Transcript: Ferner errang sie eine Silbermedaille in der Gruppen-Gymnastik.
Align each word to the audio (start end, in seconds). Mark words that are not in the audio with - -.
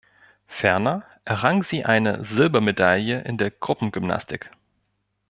Ferner 0.47 1.03
errang 1.25 1.61
sie 1.61 1.85
eine 1.85 2.25
Silbermedaille 2.25 3.21
in 3.21 3.37
der 3.37 3.51
Gruppen-Gymnastik. 3.51 4.49